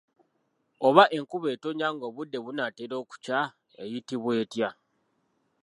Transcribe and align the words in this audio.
Oba 0.87 1.03
enkuba 1.17 1.47
etonnya 1.55 1.87
ng’obudde 1.95 2.37
bunaatera 2.45 2.95
okukya 3.03 3.39
eyitibwa 3.81 4.31
etya? 4.41 4.69